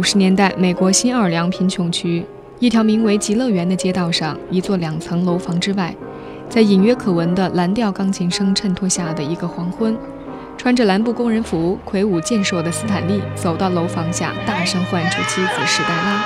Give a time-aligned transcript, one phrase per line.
[0.00, 2.24] 五十年代，美国新奥尔良贫穷区
[2.58, 5.94] 一条名为极乐园的街道上，一座两层楼房之外，
[6.48, 9.94] 在隐约可闻的蓝调钢琴声衬托下的一个黄昏，
[10.56, 16.24] 穿着蓝布工人服、魁梧健硕的斯坦利走到楼房下，大声唤出妻子史黛拉，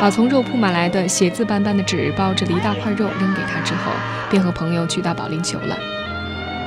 [0.00, 3.92] 把从肉铺买来的写字斑斑的纸包着的一大块肉扔给他之后，
[4.30, 5.76] 便和朋友去打保龄球了。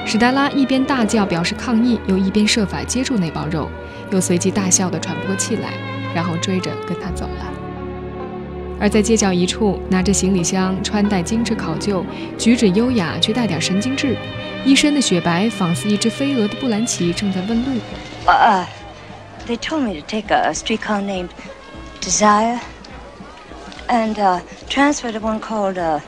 [0.06, 3.68] 史黛拉一边大叫表示抗议，又一边设法接住那包肉，
[4.12, 5.74] 又随即大笑得喘不过气来，
[6.16, 7.54] 然后追着跟他走了。
[8.80, 12.06] 而在街角一处，拿着行李箱、穿戴精致考究、
[12.38, 14.18] 举止优雅却带点神经质、
[14.66, 17.80] 一身的雪白仿似一只飞蛾的布兰奇正在问路。
[18.26, 18.66] Uh,
[19.46, 21.30] they told me to take a streetcar named
[22.02, 22.60] Desire
[23.88, 24.40] and uh,
[24.70, 26.00] transfer to one called uh,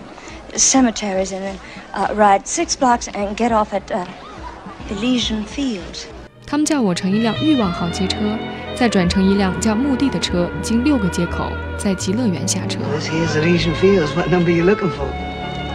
[0.55, 1.55] Cemeteries and then
[1.93, 4.05] uh, ride six blocks and get off at uh,
[4.89, 6.07] Elysian Fields.
[6.49, 8.17] 他们叫我乘一辆欲望号街车，
[8.73, 12.79] 再转乘一辆叫墓地的车，经六个街口，在极乐园下车?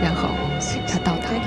[0.02, 0.30] 然后
[0.88, 1.42] 他到达了。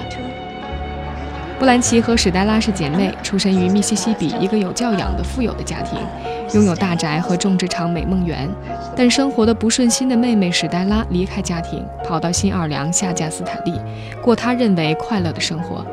[1.57, 5.97] 布兰奇和史黛拉是姐妹，出身于密西西比一个有教养的富有的家庭，
[6.53, 8.47] 拥有大宅和种植场美梦园。
[8.95, 13.73] 但生活的不顺心的妹妹史黛拉离开家庭，跑到新奥尔良下嫁斯坦利，
[14.21, 15.83] 过她认为快乐的生活。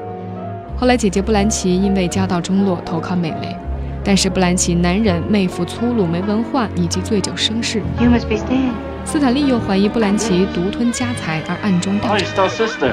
[0.76, 3.56] 后来姐姐布兰奇因为家道中落，投靠妹妹，
[4.02, 7.80] 但是布兰奇男人妹夫粗鲁、没文化以及醉酒生事。
[8.00, 8.72] You must be Stan.
[9.04, 12.48] 斯坦利又怀疑布兰奇独吞家财而暗中调 Oh, 查 your。
[12.48, 12.92] still sister.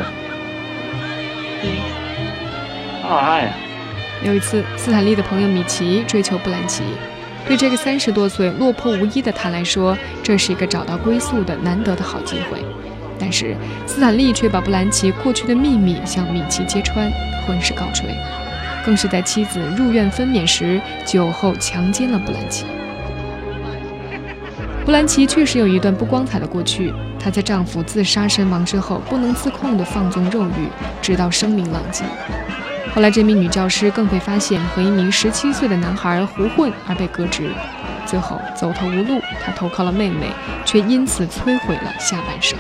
[3.04, 3.48] Oh, hi.
[4.24, 6.84] 有一次，斯坦利的朋友米奇追求布兰奇，
[7.48, 12.64] 对这个三十多岁落魄无依的他来说，这是一个找到归宿的难得的好机会。
[13.20, 17.12] 但是斯坦利却把布兰奇过去的秘密向米奇揭穿，
[17.46, 18.10] 婚事告吹，
[18.86, 22.66] 更是在妻子入院分娩时酒后强奸了布兰奇。
[24.86, 30.68] 布兰奇确实有一段不光彩的过去，她在丈夫自杀身亡之后，不能自控地放纵肉欲，
[31.02, 32.04] 直到声名狼藉。
[32.96, 37.52] 后来，这名女教师更被发现和一名十七岁的男孩胡混而被革职。
[38.04, 40.26] 最后走投无路，她投靠了妹妹，
[40.66, 42.58] 却因此摧毁了下半生。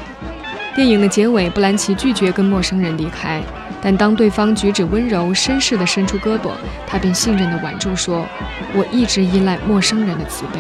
[0.76, 3.42] 电影的结尾，布兰奇拒绝跟陌生人离开，
[3.82, 6.52] 但当对方举止温柔、绅士地伸出胳膊，
[6.88, 8.26] 他便信任地挽住说
[8.74, 10.60] ：“我一直依赖陌生人的慈悲。”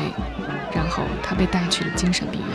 [0.75, 2.49] 然后他被带去了精神病院。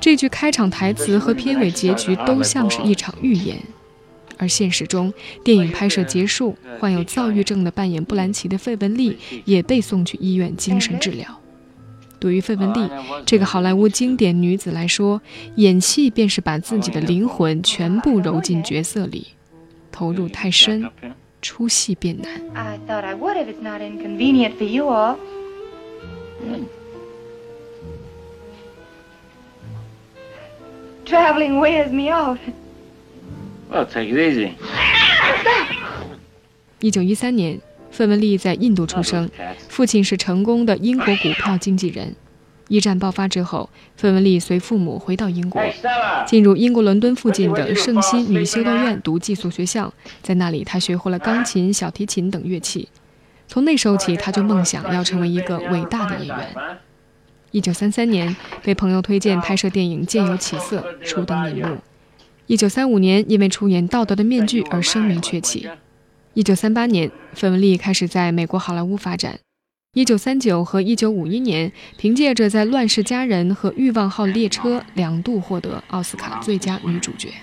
[0.00, 3.56] 这句开场台词和片尾结局都像是一场预言，
[4.38, 5.12] 而现实中，
[5.42, 11.26] 电影拍摄结束，患有躁郁症的扮演布兰奇的费雯丽也被送去医院精神治疗。
[12.22, 12.88] 对于费雯丽
[13.26, 15.20] 这个好莱坞经典女子来说
[15.56, 19.26] 演戏便是把自己的灵魂全部揉进角色里
[19.90, 20.88] 投入太深
[21.42, 22.40] 出戏便难。
[31.04, 32.08] Traveling wears me
[33.86, 34.52] take it easy.
[36.78, 37.60] 一九一三年
[37.92, 39.30] 费雯丽在印度出生，
[39.68, 42.16] 父亲是成功的英国股票经纪人。
[42.68, 45.62] 一战爆发之后，费雯丽随父母回到英国，
[46.26, 49.92] 进入英国伦敦附近的圣心女修道院读寄宿学校。
[50.22, 52.88] 在那里，她学会了钢琴、小提琴等乐器。
[53.46, 56.48] 从那时候起，她就梦想要成为一个伟大的演员。
[57.50, 61.76] 一九三三年，被朋友推荐拍摄电影《渐有起色》，初登荧幕。
[62.46, 65.68] 一九三五年，因为出演《道德的面具》而声名鹊起。
[66.34, 69.38] 一九三八年，费雯丽开始在美国好莱坞发展。
[69.92, 77.34] 一九三九和一九五一年，凭借着在《乱世佳人》和《欲望号列车》两度获得奥斯卡最佳女主角。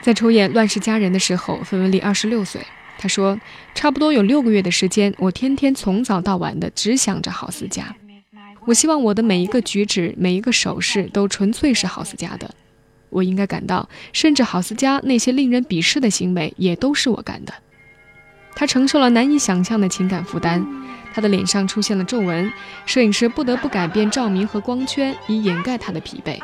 [0.00, 2.64] 在出演《乱世佳人》的时候，费雯丽二十六岁。
[2.98, 3.40] 她说
[3.74, 7.96] ：“差不多有六个月的时间，我天天从早到晚的只想着郝思嘉。
[8.68, 12.50] 我希望我的每一个举止、每一个手势都纯粹是郝思嘉的。
[13.08, 17.54] 我应该感到，甚至郝思嘉那些令人鄙视的行为也都是我干的。”
[18.54, 20.62] 他承受了难以想象的情感负担，
[21.14, 22.52] 他的脸上出现了皱纹，
[22.84, 26.38] 摄影师不得不改变照明和光圈，以掩盖他的疲惫。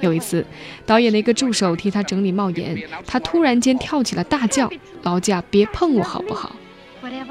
[0.00, 0.46] 有一次，
[0.86, 4.70] 导演的一个助手替他整理帽檐，他突然间跳起了大叫
[5.04, 6.56] ：“劳驾，别碰我好不好？”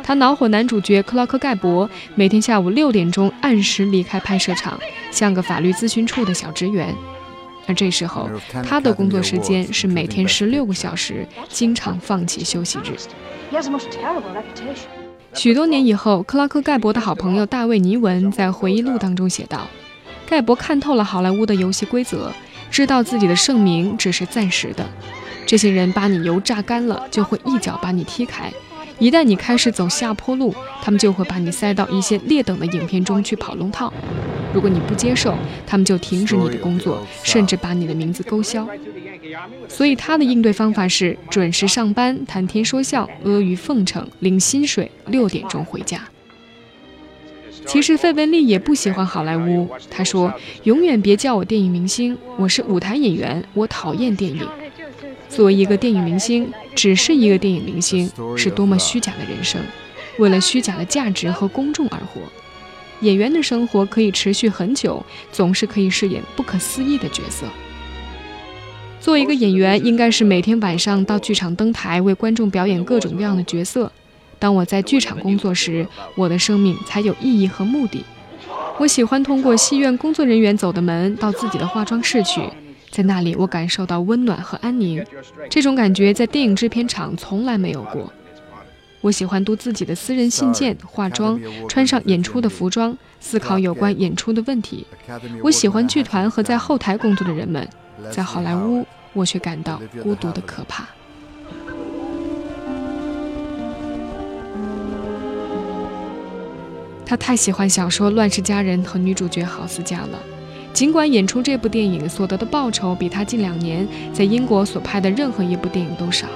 [0.04, 4.80] 他恼火男主角克拉克盖博每天下午六点钟按时离开拍摄场，
[5.12, 6.96] 像个法律咨询处的小职员。
[7.68, 8.30] 而这时候，
[8.64, 12.96] 他的工作时间是每天十六个小时，经常放弃休息日。
[15.34, 19.68] 许多年以后，克拉克盖博的好朋友大卫尼文在回忆录当中写道
[20.26, 22.32] ：“盖博看透了好莱坞的游戏规则，
[22.72, 24.86] 知道自己的盛名只是暂时的。
[25.46, 28.52] 这些人把你油榨干了，就会一脚把你踢开。
[29.00, 33.94] 一旦你开始走下坡路，他们就会把你塞到一些劣等的影片中去跑龙套。
[34.54, 38.68] 如果你不接受，他们就停止你的工作，甚至把你的名字勾销。
[39.68, 46.02] 所以他的应对方法是准时上班、谈天说笑、阿谀奉承、领薪水、六点钟回家。
[47.66, 50.34] 其实费雯丽也不喜欢好莱坞，她说
[50.64, 54.48] ：“永远别叫我电影明星，我是舞台演员，我讨厌电影。
[55.30, 59.62] 作为一个电影明星，只是一个电影明星，是多么虚假的人生，
[60.18, 62.22] 为了虚假的价值和公众而活。
[63.02, 67.46] 演员的生活可以持续很久，总是可以饰演不可思议的角色。
[69.00, 73.92] 作为一个演员，应该是每天晚上到剧场登台，为观众表演各种各样的角色。”
[74.40, 78.04] 当我在剧场工作时，我的生命才有意义和目的。
[78.78, 82.42] 我喜欢通过戏院工作人员走的门到自己的化妆室去，
[82.98, 85.06] 在那里我感受到温暖和安宁。
[85.52, 88.12] 这种感觉在电影制片厂从来没有过。
[89.02, 91.40] 我喜欢读自己的私人信件，化妆，
[91.70, 94.88] 穿上演出的服装，思考有关演出的问题。
[95.44, 97.70] 我喜欢剧团和在后台工作的人们，
[98.10, 98.84] 在好莱坞，
[99.14, 100.88] 我却感到孤独的可怕。
[107.06, 110.20] 他太喜欢小说《乱世佳人》和女主角郝思嘉了，
[110.78, 116.28] 尽管演出这部电影所得的报酬比他近两年在英国所拍的任何一部电影都少。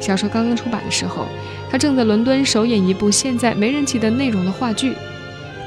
[0.00, 1.26] 小说刚刚出版的时候，
[1.68, 4.92] 他正在伦敦首演一部现在没人记得内容的话剧，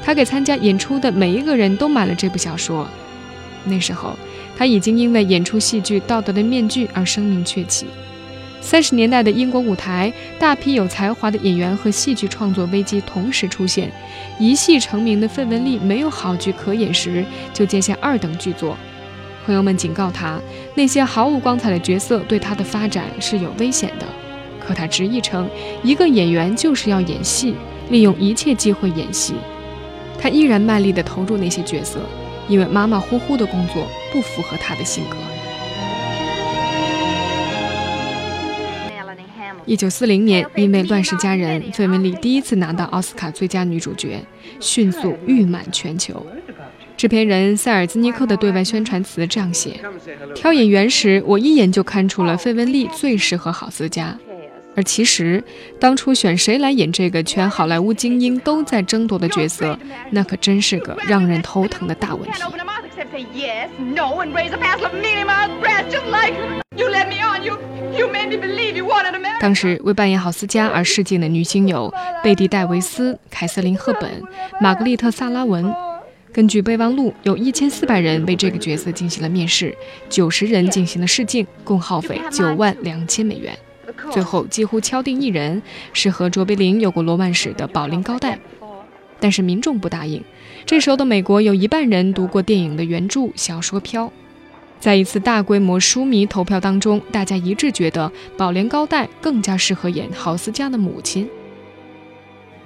[0.02, 2.88] 他给参加演出的每一个人都买了这部小说。
[3.64, 4.16] 那时候，
[4.56, 7.84] 他已经因为演出戏剧《道德的面具》而声名鹊起。
[8.66, 13.92] 三十年代的英国舞台，大批有才华的演员和戏剧创作危机同时出现。
[14.40, 17.24] 一戏成名的费雯丽没有好剧可演时，
[17.54, 18.76] 就接下二等剧作。
[19.44, 20.40] 朋友们警告他，
[20.74, 24.06] 那些毫无光彩的角色对他的发展是有危险的。
[24.58, 25.48] 可他执意称，
[25.84, 27.54] 一个演员就是要演戏，
[27.90, 29.34] 利用一切机会演戏。
[30.18, 32.00] 他依然卖力地投入那些角色，
[32.48, 35.16] 因为马马虎虎的工作不符合他的性格。
[39.66, 44.24] 一九四零年，因为《乱世佳人》，费雯丽第一次拿到奥斯卡最佳女主角，
[44.60, 46.24] 迅速誉满全球。
[46.96, 49.80] 制片人塞尔兹尼克的对外宣传词这样写
[50.36, 54.16] ：“挑演员时，我一眼就看出了费雯丽最适合郝思嘉。
[54.76, 55.42] 而其实，
[55.80, 59.76] 当初选谁来演这个全好莱坞精英都在争夺的角色，
[60.10, 62.40] 那可真是个让人头疼的大问题。”
[67.96, 69.40] You made me believe you wanted a man.
[69.40, 71.90] 当时为扮演郝思嘉而试镜的女星有
[72.22, 74.22] 贝蒂·戴维斯、凯瑟琳·赫本、
[74.60, 75.74] 玛格丽特·萨拉文。
[76.30, 79.74] 根据备忘录，有一千四百人为这个角色进行了面试，
[80.10, 83.56] 九十人进行了试镜，共耗费九万两千美元。
[84.10, 85.62] 最后几乎敲定一人，
[85.94, 88.38] 是和卓别林有过罗曼史的宝林·高代。
[89.18, 90.22] 但是民众不答应。
[90.66, 94.06] 这时候的美国有一半人读过电影的原著小说《飘》。
[94.80, 101.28] 在一次大规模书迷投票当中，大家一致觉得宝莲高黛更加适合演郝思嘉的母亲。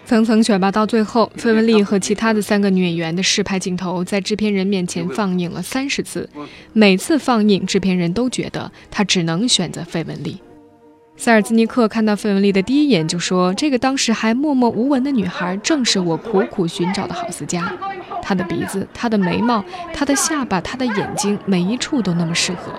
[0.06, 6.28] 层层选拔到最后，费雯丽和其他的三个女演员的试拍镜头在制片人面前放映了三十次，
[6.72, 10.38] 每次放映，制片人都觉得他只能选择费雯丽。
[11.20, 17.70] 塞尔兹尼克看到费雯丽的第一眼就说：“这个当时还默默无闻的女孩，正是我苦苦寻找的郝思嘉。
[18.22, 19.62] 她的鼻子，她的眉毛，
[19.92, 22.72] 她的下巴，她的眼睛，每一处都那么适合。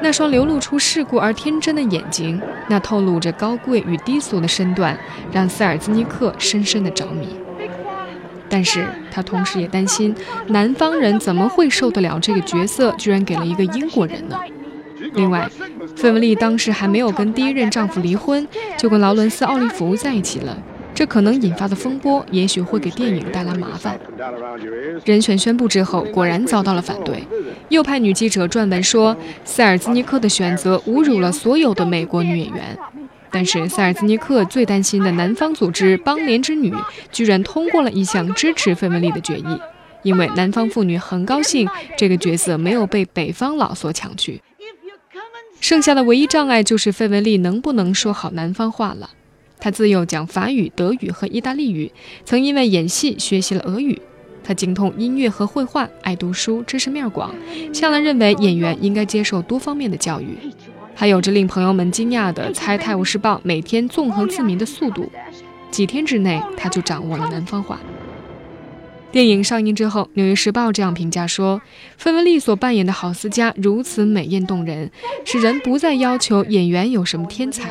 [0.00, 4.98] 那双流露出世故而天真的眼睛，那透露着高贵与低俗的身段，
[5.30, 7.28] 让塞尔兹尼克深深的着迷。
[8.48, 10.12] 但是他同时也担心，
[10.48, 14.36] 南方人怎么会受得了这个角色居然给了一个英国人呢？”
[15.14, 15.48] 另外，
[15.96, 20.56] 费雯丽当时还没有跟第一任丈夫离婚，就跟劳伦斯·奥利弗在一起了。
[20.94, 23.96] 这可能引发的风波，也许会给电影带来麻烦。
[25.04, 27.22] 人选宣布之后，果然遭到了反对。
[27.68, 32.76] 右派女记者撰文说，塞尔兹尼克的选择侮辱了所有的美国女演员。
[33.30, 36.74] 但是，塞尔兹尼克最担心的南方组织邦联之女，
[37.12, 39.60] 居然通过了一项支持费雯丽的决议，
[40.02, 44.40] 因为南方妇女很高兴这个角色没有被北方佬所抢去。
[45.60, 49.10] 剩下的唯一障碍就是费雯丽能不能说好南方话了。
[49.58, 51.90] 她自幼讲法语、德语和意大利语，
[52.24, 54.00] 曾因为演戏学习了俄语。
[54.44, 57.34] 她精通音乐和绘画，爱读书，知识面广。
[57.72, 60.38] 向来认为演员应该接受多方面的教育，
[60.94, 65.10] 还有着令朋友们惊讶的猜《泰晤士报》每天综合字谜的速度。
[65.70, 67.78] 几天之内，他就掌握了南方话。
[69.10, 71.62] 电影上映之后，《纽约时报》这样评价说
[71.96, 74.90] ：“费雯丽所扮演的郝思嘉如此美艳动人，
[75.24, 77.64] 使人不再要求演员有什么天才；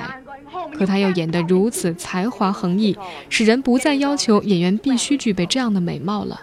[0.76, 2.98] 可她又演得如此才华横溢，
[3.30, 6.42] 使人不再要求演员必须具备这样的美貌了。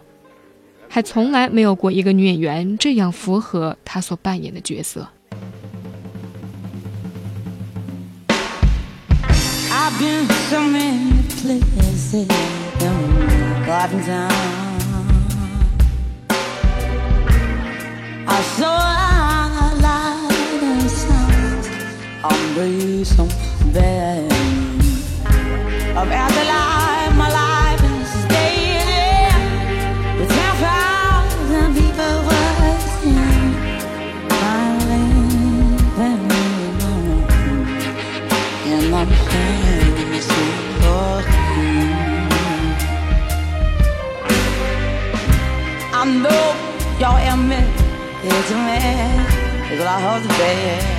[0.89, 5.09] 还从来没有过一个女演员这样符合她所扮演的角色。”
[9.77, 10.73] I've been some
[18.37, 21.69] I saw a light and sound.
[22.25, 23.29] I'm reason.
[23.73, 24.29] I'm.
[48.27, 50.94] It's a man, it's a lot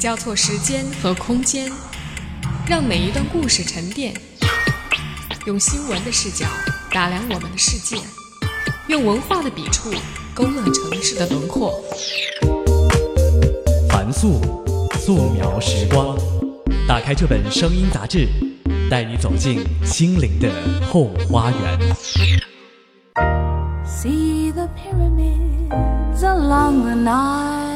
[0.00, 1.70] 交错时间和空间，
[2.66, 4.12] 让每一段故事沉淀。
[5.46, 6.44] 用新闻的视角
[6.90, 7.98] 打量我们的世界，
[8.88, 9.92] 用文化的笔触
[10.34, 11.72] 勾勒城市的轮廓。
[13.88, 14.40] 凡素，
[14.98, 16.18] 素描时光。
[16.88, 18.28] 打开这本声音杂志，
[18.92, 21.78] 带你走进心灵的后花园。
[23.86, 27.72] See the pyramids along the Nile.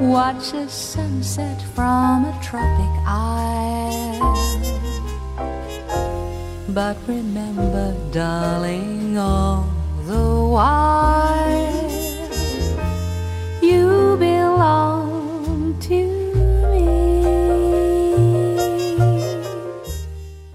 [0.00, 4.34] Watch a sunset from a tropic isle.
[6.68, 9.66] But remember, darling, all
[10.06, 11.79] the while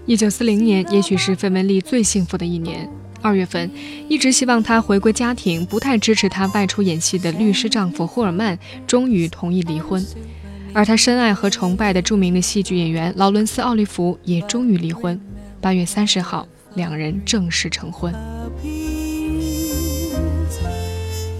[0.06, 2.88] 一九四零年，也许是费雯丽最幸福的一年。
[3.20, 3.68] 二月份，
[4.08, 10.06] 一直希望她回归家庭、不太支持她外出演戏的律师丈夫霍尔曼，终于同意离婚。
[10.72, 15.20] 而她深爱和崇拜的著名的戏剧演员劳伦斯·奥利弗也终于离婚。
[15.60, 18.14] 八月三十号，两人正式成婚。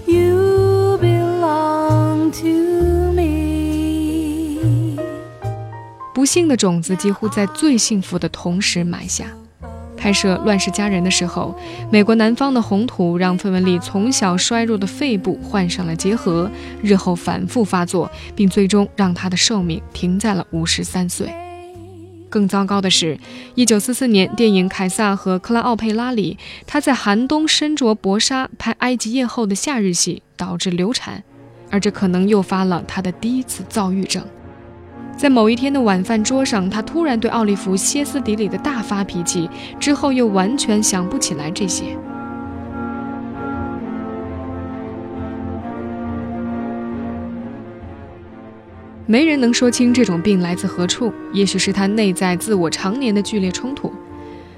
[0.05, 2.76] You belong to
[6.27, 9.25] 幸的种子几乎在最幸福的同时埋下。
[9.99, 11.57] 拍摄《乱世佳人》的时候，
[11.91, 16.51] 美国南方的红土让费雯丽从小衰弱的肺部患上了结核，
[16.83, 21.33] 日后反复发作，并最终让她的寿命停在了五十三岁。
[22.29, 23.17] 更糟糕的是，
[23.55, 31.23] 一九四四年电影《凯撒和克拉奥佩拉》里，她在寒冬身着薄纱拍埃及艳后的夏日戏，导致流产，
[31.71, 34.23] 而这可能诱发了她的第一次躁郁症。
[35.17, 41.97] 在某一天的晚饭桌上，他突然对奥利弗歇斯底里的大发脾气，之后又完全想不起来这些。
[49.07, 53.91] 没人能说清这种病来自何处，也许是他内在自我常年的剧烈冲突。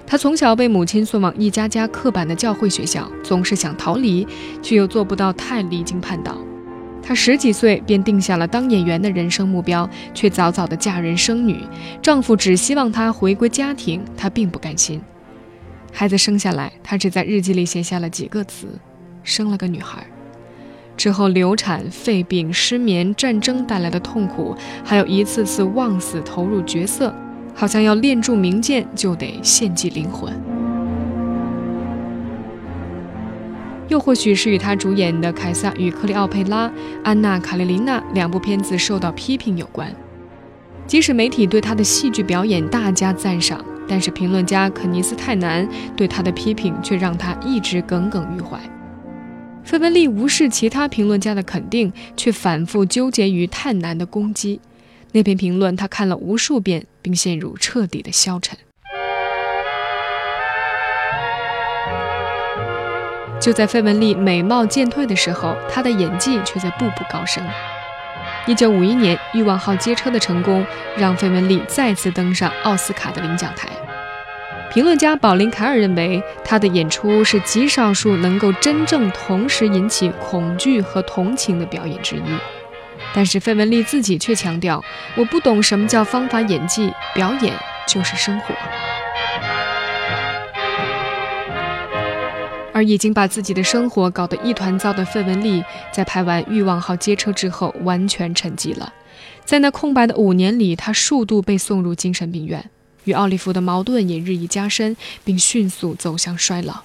[0.05, 4.27] 他从小被母亲送往一家家刻板的教会学校，总是想逃离，
[4.61, 6.35] 却又做不到太离经叛道。
[7.01, 11.63] 她十几岁便定下了当演员的人生目标，却早早的嫁人生女。
[12.01, 15.01] 丈夫只希望她回归家庭，她并不甘心。
[15.91, 18.67] 孩子生下来，她只在日记里写下了几个词：
[19.23, 20.05] 生了个女孩。
[20.95, 27.15] 之后流产、肺病、失眠、战争带来的痛苦，还有一次次忘死投入角色，
[27.55, 30.33] 好像要练著名剑就得献祭灵魂。
[33.89, 36.67] 又或许是与他主演的《凯撒与克里奥佩拉》
[37.03, 39.93] 《安娜·卡列琳娜》两部片子受到批评有关。
[40.85, 48.59] 即使媒体对他的戏剧表演大加赞赏，但是评论家肯尼斯·泰南对他的批评却让他一直耿耿于怀。
[49.63, 54.59] 费雯丽无视其他评论家的肯定，却反复纠结于泰南的攻击。
[55.11, 58.57] 那篇评论他看了无数遍，并陷入彻底的消沉。
[63.39, 67.43] 就在费雯丽美貌渐退的时候，她的演技却在步步高升。
[68.45, 70.65] 一九五一年，《欲望号街车》的成功
[70.97, 73.69] 让费雯丽再次登上奥斯卡的领奖台。
[74.71, 82.21] 评论家保琳·凯尔认为，她的演出是极少数能够真正同时引起恐惧和同情的表演之一。
[83.13, 84.83] 但是费雯丽自己却强调
[85.15, 87.53] ：“我不懂什么叫方法演技，表演
[87.87, 88.53] 就是生活。”
[92.79, 95.61] 而已经把自己的生活搞得一团糟的费雯丽，
[95.91, 98.93] 在拍完《欲望号街车》之后完全沉寂了。
[99.43, 102.69] 在那空白的五年里，她数度被送入精神病院。
[103.03, 106.83] 与奥利弗的矛盾也日益加深，并迅速走向衰老。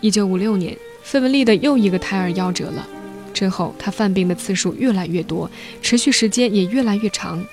[0.00, 2.88] 一九五六年，费雯丽的又一个胎儿夭折了。
[3.34, 5.50] 之后，她犯病的次数越来越多，
[5.82, 7.44] 持续时间也越来越长。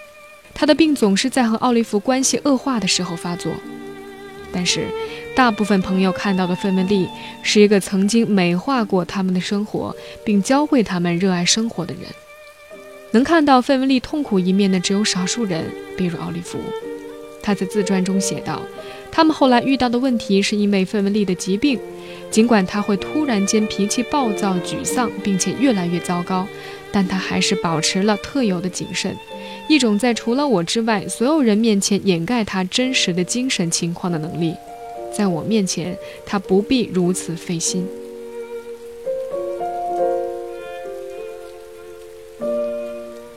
[0.54, 3.52] 他的病总是在和奥利弗关系恶化的时候发作。
[4.52, 4.86] 但是，
[5.36, 7.08] 大部分朋友看到的费雯丽
[7.42, 12.04] 是一个曾经美化过他们的生活，并教会他们热爱生活的人。
[13.12, 15.66] 能看到费雯丽痛苦一面的只有少数人，
[15.98, 16.60] 比如奥利弗。
[17.42, 18.62] 他在自传中写道
[19.12, 21.80] ：“他们后来遇到的问题是因为费雯丽的疾病，
[22.30, 26.48] 尽管他会突然间脾气暴躁、沮丧，并且越来越糟糕，
[26.92, 29.18] 但他还是保持了特有的谨慎。”
[29.69, 34.54] 一种在除了我之外所有人面前掩盖他真实的精神情况的能力，
[35.15, 37.88] 在我面前，他不必如此费心。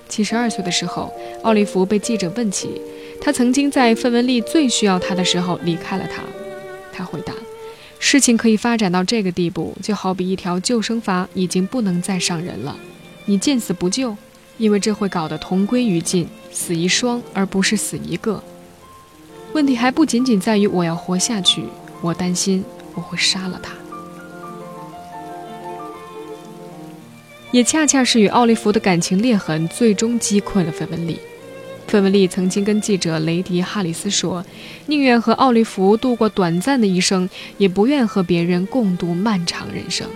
[0.09, 1.13] 七十二岁的时候，
[1.43, 2.81] 奥利弗被记者问起，
[3.21, 6.23] 他曾经在费雯丽最需要他的时候离开了他。
[6.93, 7.35] 他回答
[8.01, 12.75] ：“事情可以发展到这个地步，就好比一条救生筏已经不能再上人了，
[13.27, 14.17] 你见死不救。”
[14.59, 18.43] 因为这会搞得同归于尽，死一双而不是死一个。
[19.53, 21.65] 问题还不仅仅在于我要活下去，
[22.01, 22.65] 我担心
[22.95, 23.73] 我会杀了他。
[27.53, 31.19] 也恰恰是与奥利弗的感情裂痕，最终击溃了费雯丽。
[31.87, 34.45] 费雯丽曾经跟记者雷迪·哈里斯说
[34.87, 40.07] ：“宁愿和奥利弗度过短暂的一生，也不愿和别人共度漫长人生。”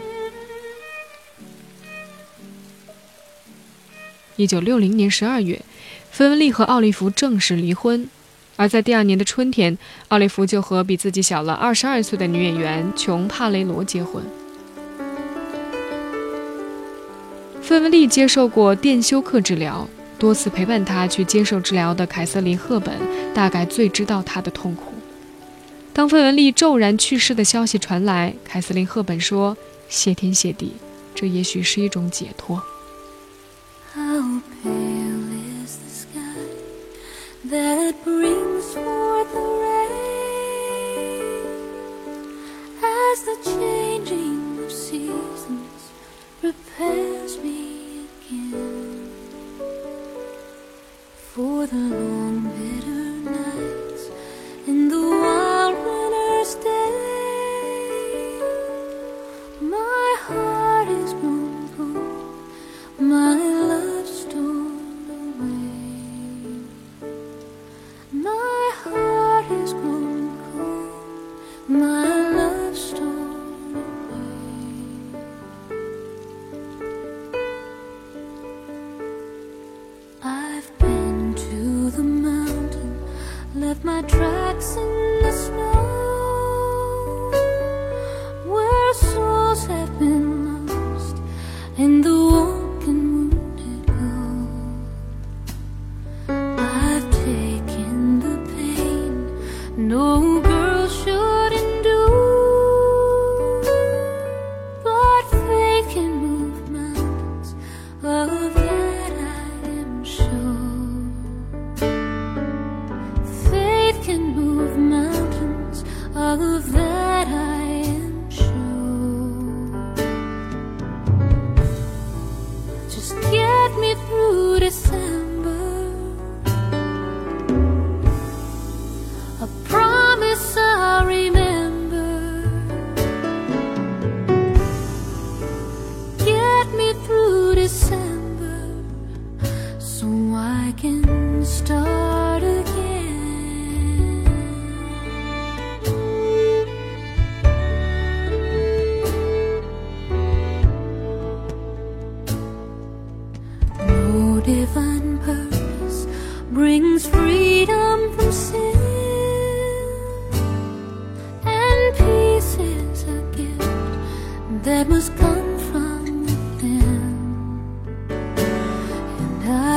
[4.41, 5.61] 一九六零年十二月，
[6.11, 8.09] 费文丽和奥利弗正式离婚。
[8.57, 9.77] 而在第二年的春天，
[10.09, 14.25] 奥利弗就和比自己小了二十二岁的女演员琼·帕雷罗结婚。
[17.61, 19.87] 费文丽接受过电休克治疗，
[20.19, 22.95] 多次陪伴她去接受治疗的凯瑟琳·赫本
[23.35, 24.95] 大概最知道她的痛苦。
[25.93, 29.55] 当费雯丽骤然去世的消息传来，凯瑟琳·赫本说
[29.91, 30.73] ：“谢天谢地，
[31.15, 32.63] 这也许是一种解脱。”
[33.93, 36.47] How pale is the sky
[37.47, 39.91] that brings forth the rain
[42.85, 45.91] as the changing of seasons
[46.41, 49.11] prepares me again
[51.33, 54.09] for the long bitter nights
[54.69, 57.01] and the wild winter's day.
[59.61, 62.39] My heart is grown cold,
[63.01, 63.50] my
[83.71, 85.80] left my tracks in the snow,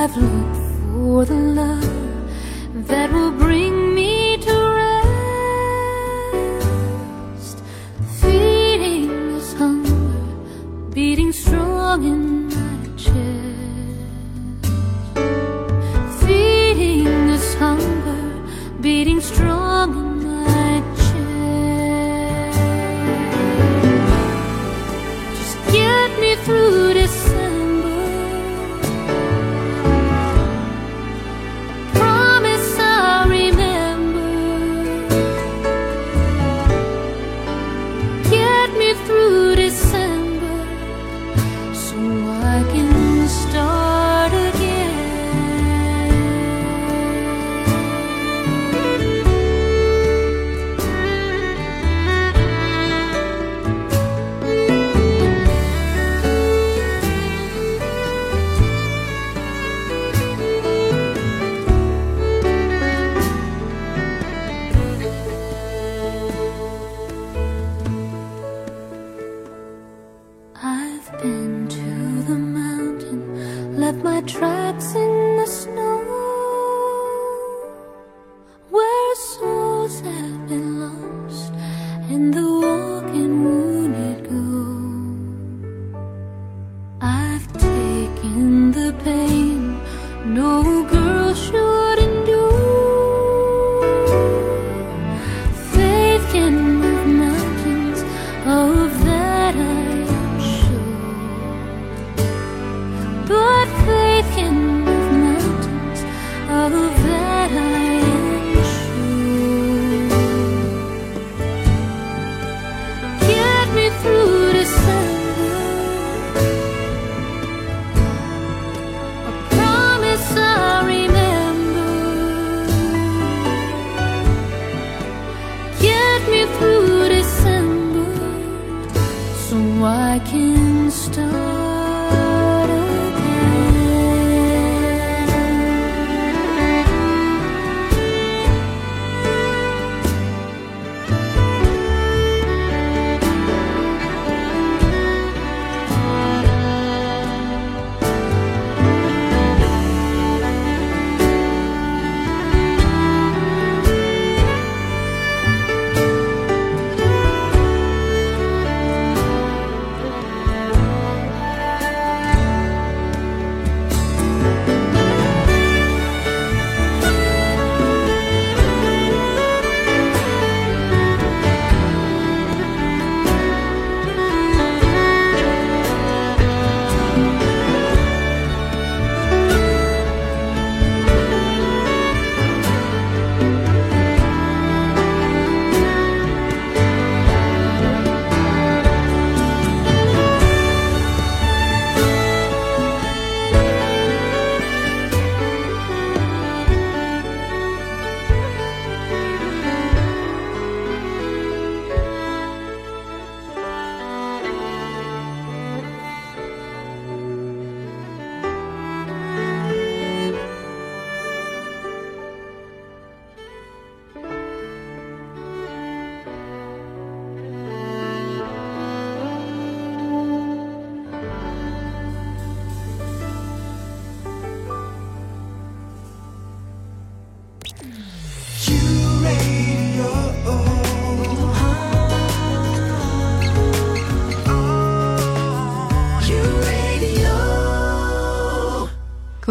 [0.04, 0.58] I've looked
[0.92, 3.93] for the love that will bring me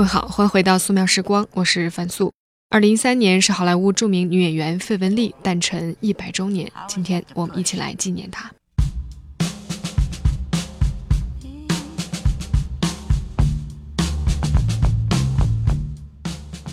[0.03, 2.33] 各位好，欢迎回到素描时光，我是樊素。
[2.71, 8.51] 二零一三年是好莱坞著名女演员费雯丽诞辰一百周年，今天我们一起来纪念她。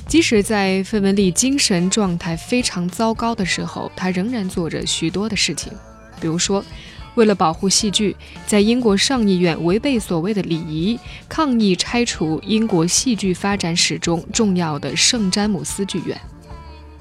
[0.08, 5.72] 即使在费雯丽精神状态非常糟糕的时候，她仍然做着许多的事情，
[6.20, 6.65] 比如说。
[7.15, 16.19] 为了保护戏剧，在英国上议院违背所谓的礼仪，抗议拆除英国戏剧发展史中重要的圣詹姆斯剧院。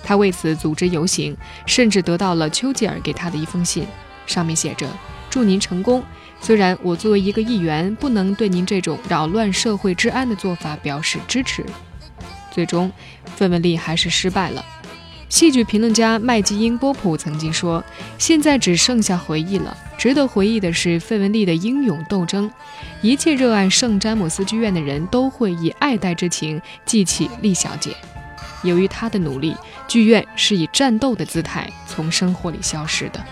[0.02, 3.86] 他为此组织游行，甚至得到了丘吉尔给他的一封信，
[4.26, 4.88] 上面写着
[5.28, 6.02] ：“祝您成功。
[6.40, 11.64] 虽然我作为一个议员，不能对您这种扰乱社会治安的做法表示支持。”
[12.50, 12.90] 最终，
[13.36, 14.64] 费雯丽还是失败了。
[15.28, 17.84] 戏剧评论家麦基因波普曾经说
[18.16, 19.76] ：“现在只剩下回忆了。
[19.98, 22.50] 值得回忆的是费雯丽的英勇斗争。
[23.02, 27.94] 一切热爱圣詹姆斯剧院的人都会以爱戴之情记起丽小姐。
[28.62, 29.54] 由于她的努力，
[29.86, 33.22] 剧院是以战斗的姿态从生活里消失的。”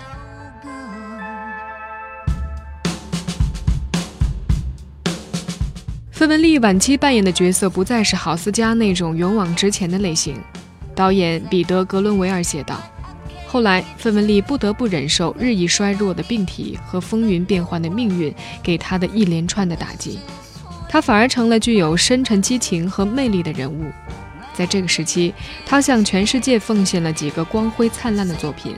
[6.11, 10.39] 费雯丽晚期扮演的角色不再是郝思嘉那种勇往直前的类型。
[10.97, 12.83] 导演彼得·格伦维尔写道
[13.47, 20.19] ：“后来，费雯丽不得不忍受日益衰弱的病体和风云变幻的命运给她的一连串的打击，
[20.89, 23.93] 她反而成了具有深沉激情和魅力的人物。
[24.55, 25.35] 在这个时期，
[25.67, 28.75] 她向全世界奉献了几个光辉灿烂的作品。”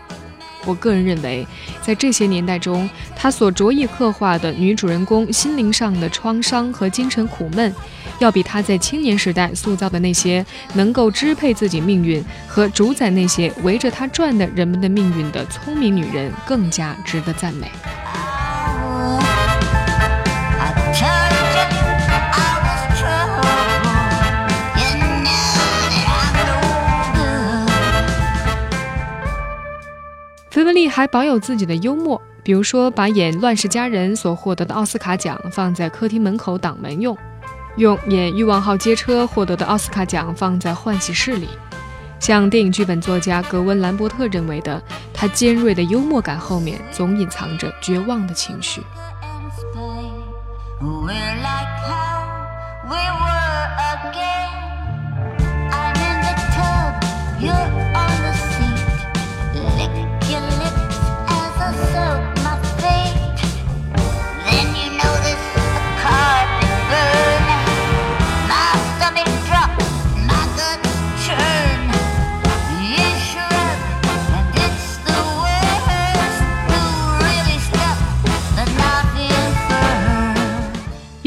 [0.68, 1.46] 我个人认为，
[1.80, 7.74] 在这些年代中，他所着意刻画的女主人公心灵上的创伤和精神苦闷，
[8.18, 17.70] 要比他在青年时代塑造的那些能够支配自己命运和主宰那些围着他转的人们的命运的聪明女人更加值得赞美。
[30.58, 37.16] 费雯丽还保有自己的幽默，比如说把演《乱世佳人》所获得的奥斯卡奖放在客厅门口挡门用，
[37.76, 41.48] 用演《欲望号街车》获得的奥斯卡奖放在换洗室里。
[42.18, 44.82] 像电影剧本作家格温·兰伯特认为的，
[45.14, 48.82] 他尖锐的幽默感后面总隐藏着绝望的情绪。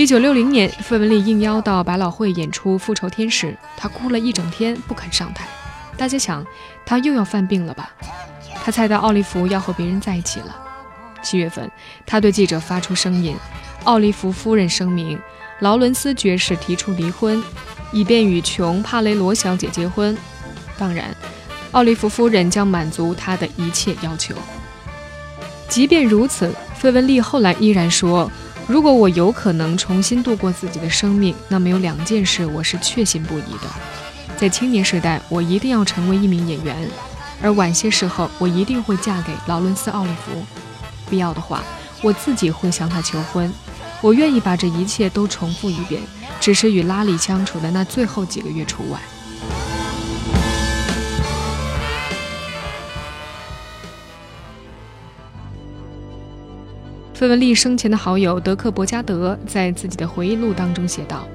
[0.01, 5.45] 一九六零年，费雯丽应邀到百老汇演出《复仇天使》，她哭了一整天，不肯上台。
[5.95, 6.43] 大家想，
[6.83, 7.91] 她又要犯病了吧？
[8.63, 10.59] 她猜到奥利弗要和别人在一起了。
[11.21, 11.69] 七月份，
[12.03, 13.35] 她对记者发出声音：
[13.83, 15.19] 奥利弗夫人声明，
[15.59, 17.39] 劳伦斯爵士提出离婚，
[17.91, 20.17] 以便与琼·帕雷罗小姐结婚。
[20.79, 21.15] 当然，
[21.73, 24.33] 奥利弗夫人将满足他的一切要求。
[25.69, 28.31] 即便如此，费雯丽后来依然说。
[28.67, 33.67] 如果我有可能重新度过自己的生命，那么有两件事我是确信不疑的：
[34.37, 36.75] 在青年时代，我一定要成为一名演员；
[37.41, 40.45] 而晚些时候，我一定会嫁给劳伦斯·奥利弗。
[41.09, 41.61] 必要的话，
[42.01, 43.51] 我自己会向他求婚。
[43.99, 46.01] 我愿意把这一切都重复一遍，
[46.39, 48.99] 只是与拉里相处的那最后几个月除外。
[57.21, 61.27] 费雯丽生前的好友德克·伯加德在自己的回忆录当中写道：“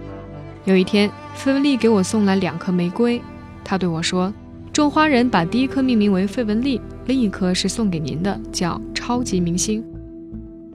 [0.67, 3.23] 有一天，费雯丽给我送来两颗玫瑰，
[3.63, 4.35] 他对我说
[4.75, 9.85] ：‘种花人把第一颗命名为费雯丽，另一颗是送给您的，叫超级明星。’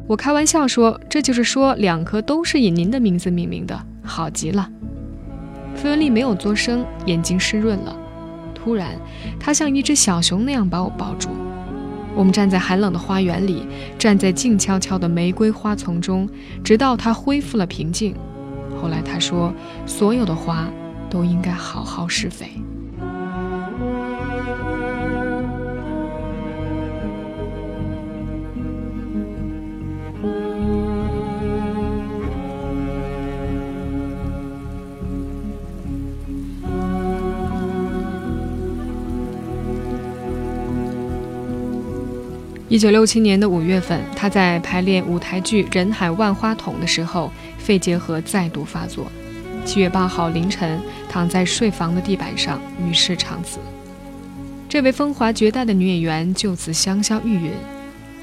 [0.08, 4.70] 我开玩笑说：‘这就是说两颗都是以您的名字命名的，好极了。’
[5.76, 7.94] 费雯丽没有作声，眼睛湿润了。
[8.56, 8.92] 突然，
[9.38, 11.28] 她像一只小熊那样把我抱住。”
[12.16, 13.66] 我们站在寒冷的花园里，
[13.98, 16.28] 站在静悄悄的玫瑰花丛中，
[16.64, 18.16] 直到它恢复了平静。
[18.82, 19.54] 后来他说
[19.86, 20.68] ：“所有的花
[21.10, 22.52] 都应该好好施肥。”
[42.72, 49.12] 一九六七年的五月份，他在排练舞台剧《人海万花筒》的时候，肺结核再度发作。
[49.66, 53.60] 七月八号凌晨，躺在睡房的地板上与世长辞。
[54.70, 57.52] 这位风华绝代的女演员就此香消玉殒，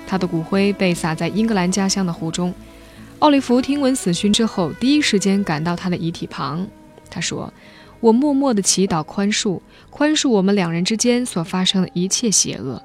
[0.06, 2.54] 她的骨灰被撒在英格兰家乡的湖中。
[3.18, 6.66] 奥利弗听闻死讯之后，第一时间赶到她的遗体旁。
[7.10, 7.52] 他说
[8.00, 12.82] ：“我默默地祈祷宽恕，宽恕我们两人之间所发生的一切邪恶。”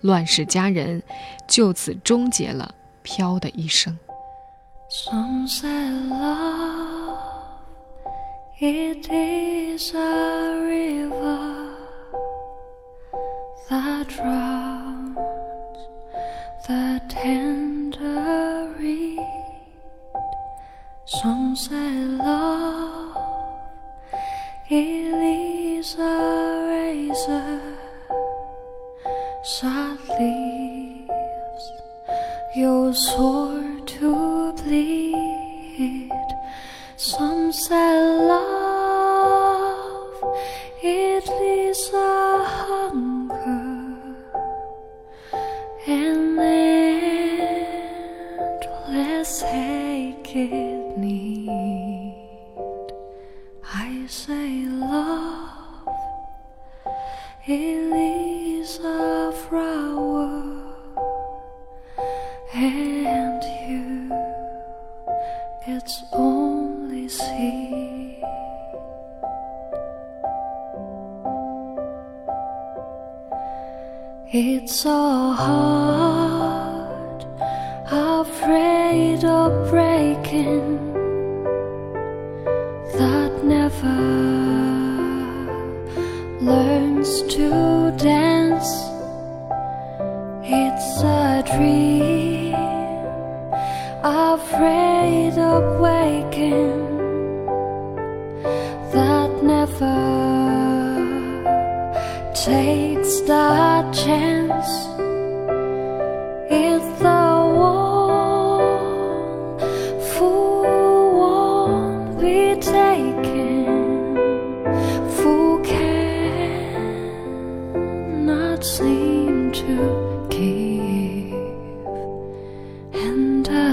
[0.00, 1.02] 乱世佳人
[1.46, 3.96] 就此终结了飘的一生。
[4.90, 7.18] Some say love,
[8.58, 11.74] it is a river
[13.68, 15.18] that drowns
[16.66, 19.18] the tender reed.
[21.04, 23.16] Some say love,
[24.70, 25.12] it
[25.82, 27.67] is a razor
[29.44, 31.72] that leaves
[32.56, 36.10] your sword to bleed.
[36.96, 38.67] Some say love,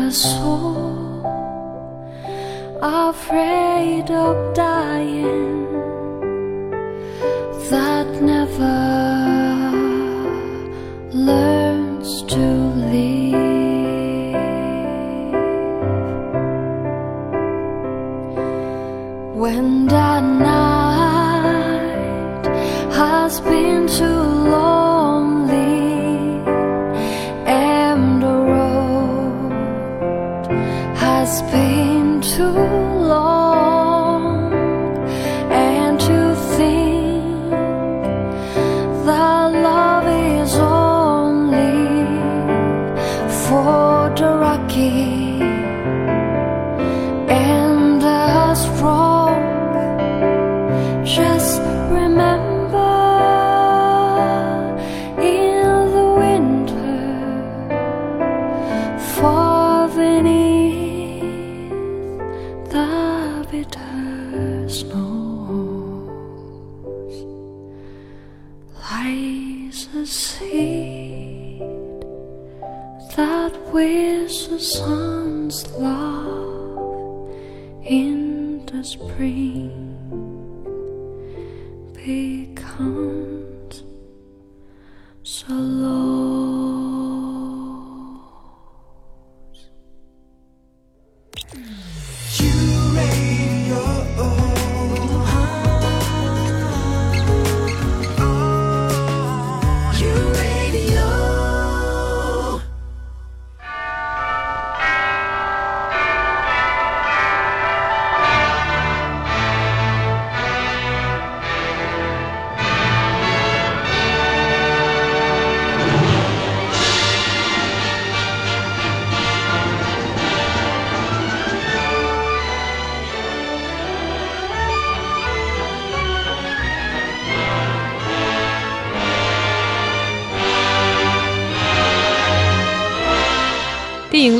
[0.05, 1.25] a soul
[2.83, 4.74] afraid of dying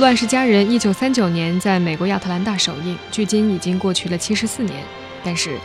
[0.06, 4.84] 乱世佳人》一九三九年在美国亚特兰大首映，距今已经过去了七十四年。
[5.24, 5.58] 但是，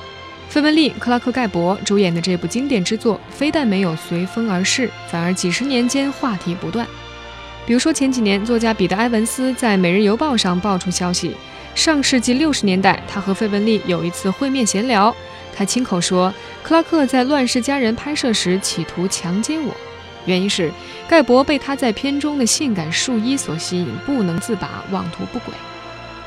[0.48, 6.86] 费雯丽、克拉克·盖博主演的这部经典之作，非但没有随风而逝，反而几十年间话题不断。
[7.66, 11.36] 比如说，前几年作家彼得·埃文斯在《每日邮报》上爆出消息，
[11.74, 15.14] 上世纪六十年代，他和费雯丽有一次会面闲聊，
[15.54, 16.32] 他亲口说，
[16.62, 19.76] 克拉克在《乱世佳人》拍摄时企图强奸我，
[20.26, 20.70] 原因是
[21.08, 25.54] 盖博被他在片中的性感树衣所吸引，不能自拔，妄图不轨。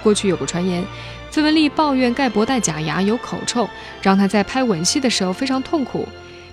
[0.02, 0.84] 过去有个传言，
[1.32, 3.70] 费雯丽抱怨盖博戴假牙有口臭，
[4.02, 6.08] 让他在拍吻戏的时候非常痛苦。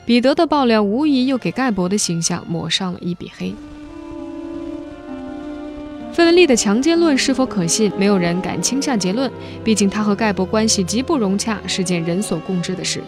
[0.06, 3.54] 彼得的爆料无疑又给盖博的形象抹上了一笔黑。
[6.12, 9.30] 费雯丽的强奸论是否可信，没有人敢轻下结论。
[9.62, 13.00] 毕竟她和盖博关系极不融洽，是件人所共知的事。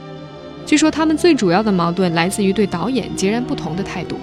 [0.65, 4.17] 据说他们最主要的矛盾来自于对导演截然不同的态度。《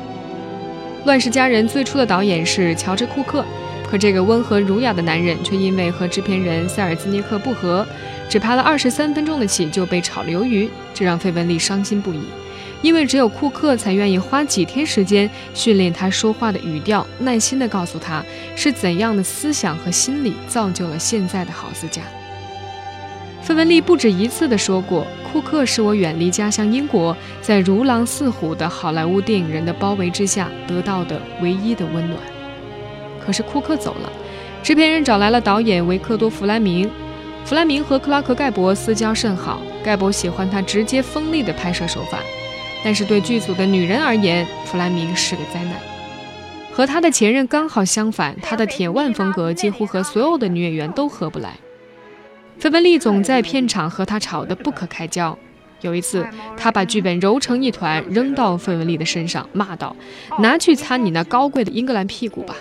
[1.06, 3.46] 乱世佳人》最初的导演是乔治·库克，
[3.90, 7.86] 可这个温和儒雅的男人却因为和制片人塞尔兹涅克不和，
[8.30, 12.20] 只拍了二十三分钟的戏就被炒了鱿鱼，这让费雯丽伤心不已。
[12.82, 18.24] 因为只有库克才愿意花几天时间训练他说话的语调，耐心地告诉他
[18.56, 22.02] 是怎样的思想和心理造就了现在的好思家。
[23.50, 32.20] 费雯丽不止一次地说过，库克是我远离家乡英国，在如狼似虎的好莱坞电影人的包围之下得到的唯一的温暖。
[33.20, 34.14] 可是库克走了，
[34.62, 36.88] 制片人找来了导演维克多·弗莱明。
[37.43, 42.20] 弗莱明和克拉克·盖博私交甚好，盖博喜欢他直接锋利的拍摄手法。
[42.84, 45.74] 但是对剧组的女人而言，弗莱明是个灾难。
[46.72, 51.56] 和他的前任刚好相反，他的铁腕风格几乎和所有的女演员都合不来。
[52.60, 55.38] 费雯丽总在片场和他吵得不可开交。
[55.82, 59.95] 有一次，他把剧本揉成一团扔到费雯丽的身上，骂道
[60.39, 62.53] ：“拿去擦你那高贵的英格兰屁股吧。”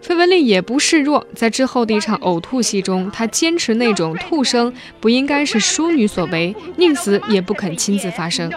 [0.00, 8.48] 费雯丽也不示弱，在之后的一场呕吐戏中，她坚持那种吐声不应该是淑女所为，宁死也不肯亲自发声。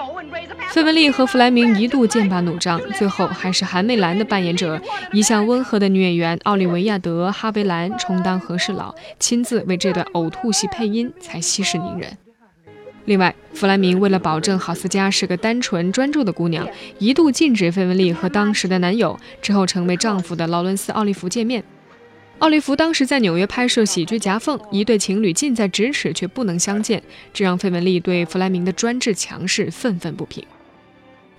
[0.71, 4.79] 费雯丽和弗莱明一度剑拔弩张，最后还是韩美兰的扮演者，
[5.13, 12.17] 一向温和的女演员奥利维亚·德·哈维兰充当和事佬，亲自为这段呕吐戏配音，才息事宁人。
[13.05, 16.67] 另外，弗莱明为了保证郝思嘉是个单纯专注的姑娘，
[16.99, 21.63] 一度禁止费雯丽和当时的男友、之后成为丈夫的劳伦斯·奥利弗见面。
[22.39, 27.01] 奥利弗当时在纽约拍摄喜剧《夹缝》，一对情侣近在咫尺却不能相见，
[27.33, 30.43] 这让费雯丽对弗莱明的专制强势愤愤不平。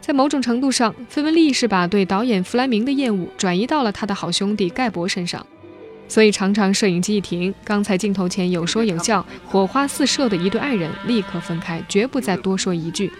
[0.06, 5.44] 在某种程度上，费文利是把对导演弗莱明的厌恶转移到了他的好兄弟盖博身上，
[6.06, 13.10] 所以常常摄影机一停，刚才镜头前有说有笑、火花四射的一对爱人立刻分开，绝不再多说一句。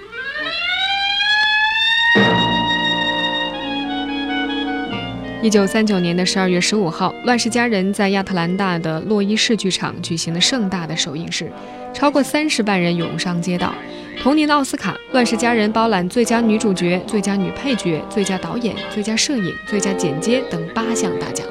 [5.46, 11.48] 一九三九年的十二月十五号，《乱世佳人》在亚特兰大的洛伊市剧场举行了盛大的首映式，
[11.94, 13.72] 超过三十万人涌上街道。
[14.20, 21.46] 同年的奥斯卡，《乱世佳人》包揽最佳女主角、最佳女配角、最佳导演、最佳摄影、最佳剪接等八项大奖。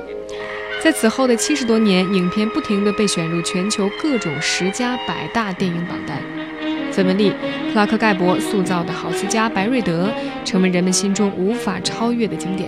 [0.84, 6.22] 在此后的七十多年，影片不停地被选入全球各种十佳百大电影榜单。
[6.92, 10.12] 费雯丽、克拉克·盖博塑造的好思嘉、白瑞德，
[10.44, 12.68] 成为人们心中无法超越的经典。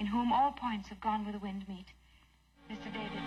[0.00, 1.86] in whom all points have Gone with the Wind meet,
[2.70, 2.90] Mr.
[2.92, 3.22] David.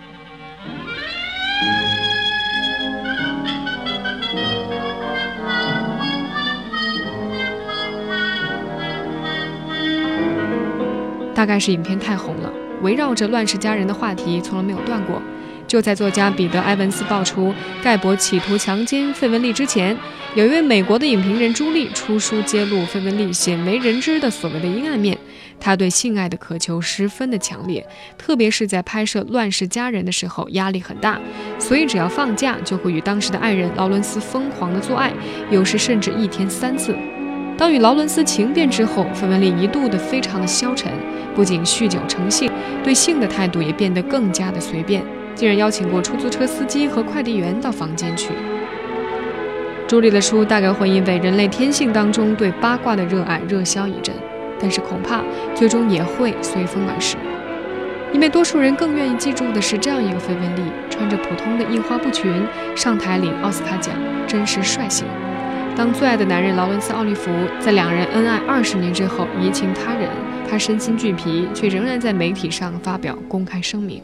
[11.34, 12.52] 大概是影片太红了，
[12.82, 15.22] 围绕着《乱世佳人》的话题从来没有断过。
[15.68, 17.54] 就在作家彼得·埃文斯爆出
[17.84, 19.96] 盖博企图强奸费雯丽之前，
[20.34, 25.18] 有一位美国的影评人朱莉出书揭露费雯丽鲜为人知的所谓的阴暗面。
[25.60, 27.86] 他对性爱的渴求十分的强烈，
[28.18, 31.20] 特别是在拍摄《乱世佳人》的时候压力很大，
[31.60, 35.12] 所以只要放假就会与当时的爱人劳伦斯疯狂的做爱，
[35.50, 36.96] 有时甚至一天三次。
[37.58, 40.92] 当与劳伦斯情变之后，费雯丽一度的非常的消沉，
[41.36, 42.52] 不仅酗酒成性，
[42.84, 45.04] 对性的态度也变得更加的随便，
[45.34, 48.30] 竟然邀请过出租车司机和快递员到房间去。
[49.88, 54.14] 朱莉的书大概会因为人类天性当中对八卦的热爱热销一阵，
[54.60, 55.24] 但是恐怕
[55.56, 57.18] 最终也会随风而逝，
[58.14, 62.44] 因为多数人更愿意记住的是这样一个费雯丽，穿着普通的印花布裙
[62.76, 63.94] 上台领奥斯卡奖，
[64.28, 65.06] 真是率性。
[65.76, 67.30] 当最爱的男人劳伦斯·奥利弗
[67.60, 70.10] 在两人恩爱二十年之后移情他人，
[70.50, 74.02] 他身心俱疲，却仍然在媒体上发表公开声明。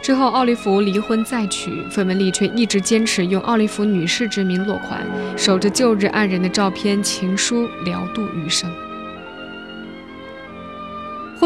[0.00, 5.00] 之后，奥利弗离婚再娶，费雯丽却一直坚持用奥利弗女士之名落款，
[5.36, 8.70] 守着旧日爱人的照片、情书，聊度余生。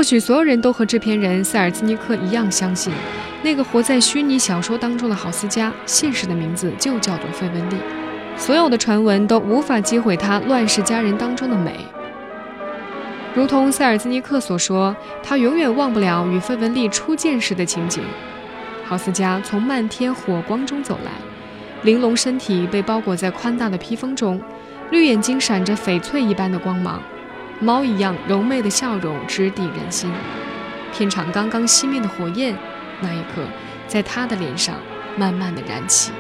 [0.01, 2.91] 或许所有人都和制片人塞尔兹尼克一样相信，
[3.43, 7.77] 那个活在虚拟小说当中的郝思嘉，现实的名字就叫做费雯丽。
[8.35, 11.85] 所有的传闻都无法击毁她《乱世佳人》当中的美。
[13.35, 18.03] 如同塞尔兹尼克所说，他永远忘不了与费雯丽初见时的情景。
[18.89, 21.11] 郝思嘉从漫天火光中走来，
[21.83, 24.41] 玲珑身体被包裹在宽大的披风中，
[24.91, 27.03] 绿眼睛闪着翡翠一般的光芒，
[27.63, 30.11] 猫一样柔媚的笑容直抵人心。
[30.93, 32.57] 片场刚刚熄灭的火焰，
[33.01, 33.47] 那一刻，
[33.87, 34.77] 在他的脸上
[35.17, 36.11] 慢慢的燃起。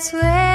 [0.00, 0.49] 最